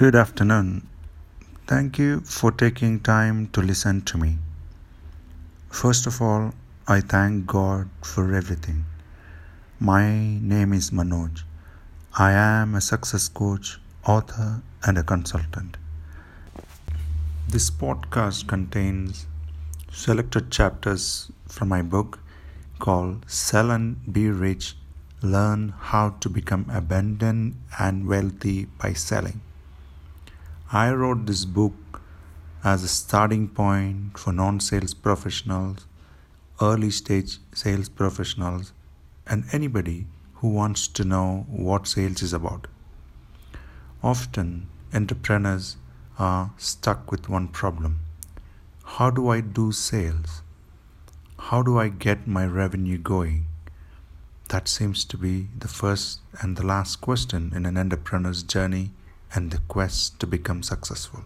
[0.00, 0.86] Good afternoon.
[1.66, 4.36] Thank you for taking time to listen to me.
[5.70, 6.52] First of all,
[6.86, 8.84] I thank God for everything.
[9.80, 10.04] My
[10.52, 11.44] name is Manoj.
[12.18, 15.78] I am a success coach, author, and a consultant.
[17.48, 19.26] This podcast contains
[19.90, 22.18] selected chapters from my book
[22.80, 24.76] called Sell and Be Rich
[25.22, 29.40] Learn How to Become Abundant and Wealthy by Selling.
[30.72, 32.02] I wrote this book
[32.64, 35.86] as a starting point for non sales professionals,
[36.60, 38.72] early stage sales professionals,
[39.28, 42.66] and anybody who wants to know what sales is about.
[44.02, 45.76] Often, entrepreneurs
[46.18, 48.00] are stuck with one problem
[48.96, 50.42] How do I do sales?
[51.38, 53.46] How do I get my revenue going?
[54.48, 58.90] That seems to be the first and the last question in an entrepreneur's journey
[59.34, 61.24] and the quest to become successful.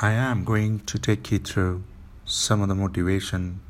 [0.00, 1.84] I am going to take you through
[2.24, 3.60] some of the motivation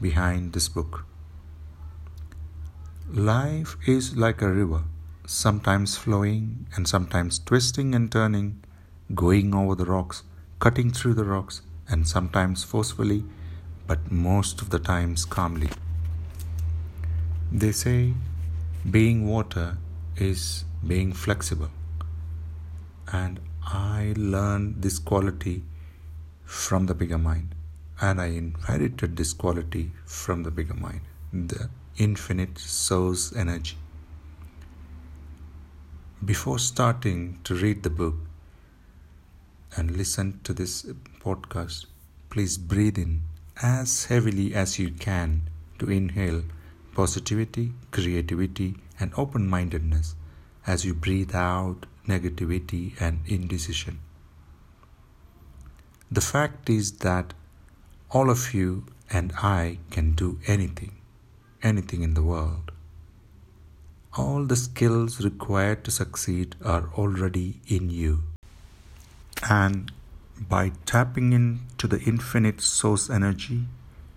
[0.00, 1.04] behind this book.
[3.08, 4.82] Life is like a river,
[5.26, 8.62] sometimes flowing and sometimes twisting and turning,
[9.14, 10.24] going over the rocks,
[10.58, 13.24] cutting through the rocks, and sometimes forcefully,
[13.86, 15.70] but most of the times calmly.
[17.52, 18.14] They say
[18.90, 19.78] being water
[20.16, 21.70] is being flexible
[23.12, 25.64] and I learned this quality
[26.44, 27.54] from the bigger mind
[28.00, 31.00] and I inherited this quality from the bigger mind
[31.32, 33.76] the infinite source energy.
[36.24, 38.14] Before starting to read the book
[39.76, 40.84] and listen to this
[41.20, 41.86] podcast,
[42.30, 43.22] please breathe in
[43.62, 45.42] as heavily as you can
[45.78, 46.42] to inhale
[46.94, 50.14] positivity, creativity, and open mindedness
[50.66, 53.98] as you breathe out negativity, and indecision.
[56.10, 57.34] The fact is that
[58.10, 60.96] all of you and I can do anything,
[61.62, 62.70] anything in the world.
[64.16, 68.22] All the skills required to succeed are already in you.
[69.48, 69.92] And
[70.48, 73.64] by tapping into the infinite source energy,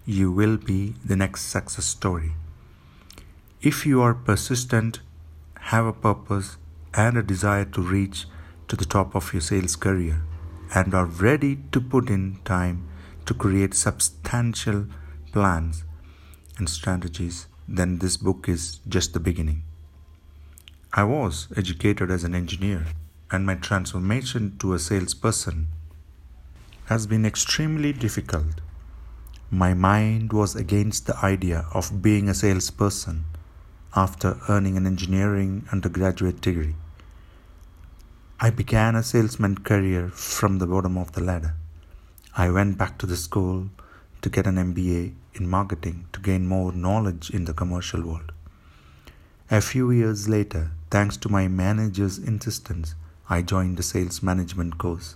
[0.06, 2.34] you will be the next success story.
[3.62, 5.02] If you are persistent,
[5.72, 6.58] have a purpose,
[6.94, 8.26] and a desire to reach
[8.68, 10.22] to the top of your sales career
[10.74, 12.88] and are ready to put in time
[13.26, 14.86] to create substantial
[15.32, 15.84] plans
[16.58, 19.64] and strategies, then this book is just the beginning.
[20.94, 22.88] I was educated as an engineer,
[23.32, 25.68] and my transformation to a salesperson
[26.86, 28.62] has been extremely difficult.
[29.52, 33.26] My mind was against the idea of being a salesperson
[33.96, 36.76] after earning an engineering undergraduate degree.
[38.40, 41.56] I began a salesman career from the bottom of the ladder.
[42.38, 43.70] I went back to the school
[44.22, 48.32] to get an MBA in marketing to gain more knowledge in the commercial world.
[49.52, 52.96] A few years later, thanks to my manager's insistence,
[53.30, 55.16] I joined the sales management course.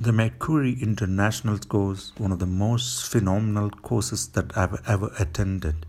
[0.00, 5.84] The Mercury International course, one of the most phenomenal courses that I've ever attended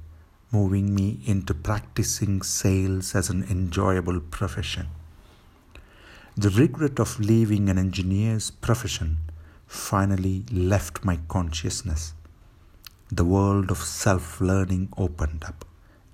[0.51, 4.87] moving me into practicing sales as an enjoyable profession.
[6.35, 9.19] The regret of leaving an engineer's profession
[9.65, 12.13] finally left my consciousness.
[13.09, 15.63] The world of self learning opened up,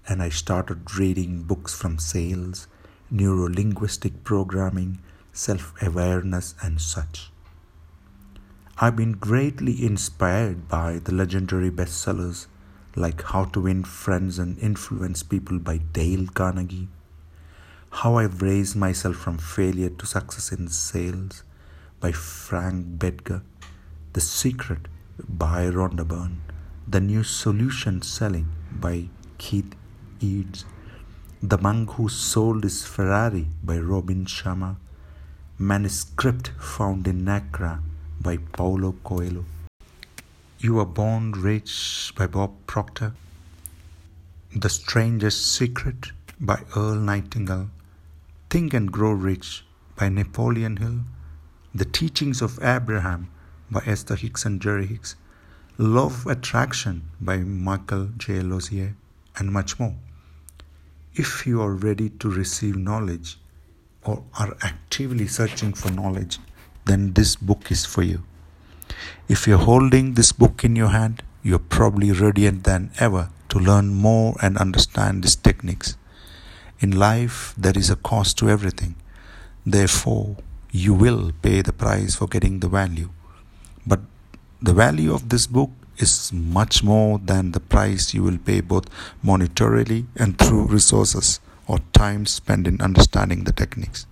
[0.08, 2.68] and I started reading books from sales,
[3.09, 5.00] neuro linguistic programming,
[5.34, 7.31] self awareness, and such.
[8.80, 12.46] I've been greatly inspired by the legendary bestsellers
[12.97, 16.88] like How to Win Friends and Influence People by Dale Carnegie,
[17.91, 21.44] How I've Raised Myself from Failure to Success in Sales
[22.00, 23.44] by Frank Bettger,
[24.13, 24.88] The Secret
[25.30, 26.41] by Rhonda Byrne,
[26.88, 29.75] The New Solution Selling by Keith
[30.19, 30.66] Eades,
[31.44, 34.77] The Monk Who Sold His Ferrari by Robin Sharma,
[35.60, 37.83] Manuscript Found in Accra
[38.19, 39.45] by Paulo Coelho.
[40.59, 43.13] You Were Born Rich by Bob Proctor,
[44.56, 46.07] The Strangest Secret
[46.39, 47.69] by Earl Nightingale,
[48.50, 49.63] Think and Grow Rich
[49.95, 51.01] by Napoleon Hill,
[51.75, 53.30] The Teachings of Abraham
[53.69, 55.15] by Esther Hicks and Jerry Hicks,
[55.77, 58.39] Love Attraction by Michael J.
[58.39, 58.95] Losier,
[59.38, 59.94] and much more.
[61.13, 63.38] If you are ready to receive knowledge
[64.04, 66.39] or are actively searching for knowledge,
[66.86, 68.24] then this book is for you.
[69.28, 73.94] If you're holding this book in your hand, you're probably radiant than ever to learn
[73.94, 75.98] more and understand these techniques.
[76.80, 78.95] In life, there is a cost to everything.
[79.66, 80.38] Therefore,
[80.72, 83.10] you will pay the price for getting the value.
[83.86, 84.01] But
[84.62, 88.86] the value of this book is much more than the price you will pay both
[89.24, 94.06] monetarily and through resources or time spent in understanding the techniques.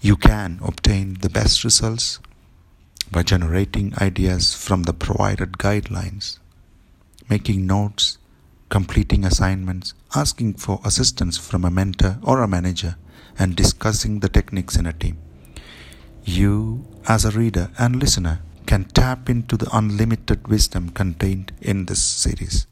[0.00, 2.18] You can obtain the best results
[3.12, 6.38] by generating ideas from the provided guidelines,
[7.28, 8.18] making notes,
[8.70, 12.96] completing assignments, asking for assistance from a mentor or a manager,
[13.38, 15.18] and discussing the techniques in a team.
[16.24, 22.02] You, as a reader and listener, can tap into the unlimited wisdom contained in this
[22.02, 22.66] series.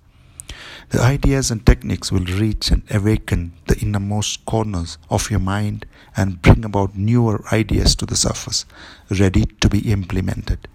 [0.90, 6.42] The ideas and techniques will reach and awaken the innermost corners of your mind and
[6.42, 8.66] bring about newer ideas to the surface,
[9.08, 10.66] ready to be implemented.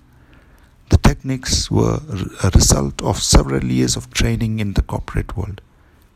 [0.90, 2.00] The techniques were
[2.42, 5.60] a result of several years of training in the corporate world,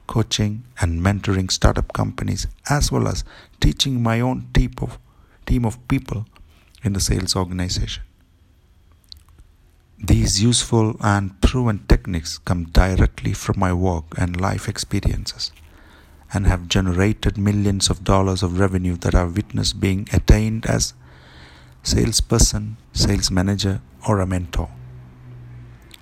[0.07, 3.25] coaching and mentoring startup companies, as well as
[3.59, 4.97] teaching my own team of,
[5.45, 6.25] team of people
[6.83, 8.03] in the sales organization.
[10.01, 15.51] These useful and proven techniques come directly from my work and life experiences
[16.33, 20.93] and have generated millions of dollars of revenue that I've witnessed being attained as
[21.83, 24.69] salesperson, sales manager, or a mentor.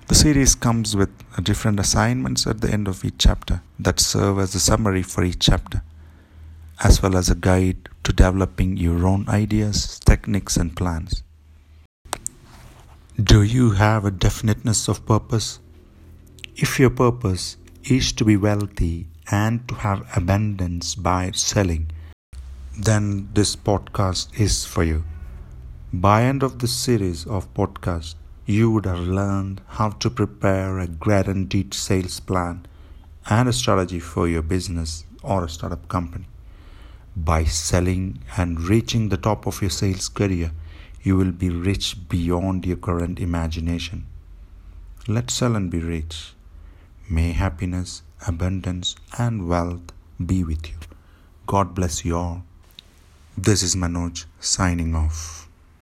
[0.06, 1.10] The series comes with
[1.42, 5.40] different assignments at the end of each chapter that serve as a summary for each
[5.40, 5.82] chapter,
[6.84, 11.24] as well as a guide to developing your own ideas, techniques, and plans.
[13.20, 15.58] Do you have a definiteness of purpose?
[16.54, 21.90] If your purpose is to be wealthy and to have abundance by selling,
[22.78, 25.02] then this podcast is for you.
[25.92, 28.14] By end of this series of podcast,
[28.46, 32.66] you would have learned how to prepare a guaranteed sales plan
[33.28, 36.28] and a strategy for your business or a startup company.
[37.16, 40.52] By selling and reaching the top of your sales career,
[41.02, 44.06] you will be rich beyond your current imagination.
[45.06, 46.34] Let's sell and be rich.
[47.08, 49.92] May happiness, abundance, and wealth
[50.24, 50.76] be with you.
[51.46, 52.42] God bless you all.
[53.36, 55.47] This is Manoj signing off.